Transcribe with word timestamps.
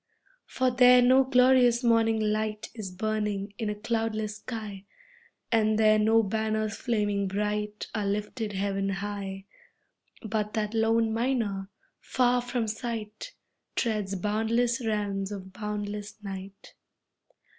For 0.47 0.71
there 0.71 0.99
no 0.99 1.23
glorious 1.23 1.83
morning 1.83 2.19
light 2.19 2.69
Is 2.73 2.89
burning 2.89 3.53
in 3.59 3.69
a 3.69 3.75
cloudless 3.75 4.37
sky 4.37 4.85
And 5.51 5.77
there 5.77 5.99
no 5.99 6.23
banners 6.23 6.75
flaming 6.75 7.27
bright, 7.27 7.85
Are 7.93 8.03
lifted 8.07 8.53
heaven 8.53 8.89
high, 8.89 9.45
But 10.23 10.55
that 10.55 10.73
lone 10.73 11.13
miner, 11.13 11.69
far 11.99 12.41
from 12.41 12.67
sight, 12.67 13.35
Treads 13.75 14.15
boundless 14.15 14.83
realms 14.83 15.31
of 15.31 15.53
boundless 15.53 16.15
night. 16.23 16.73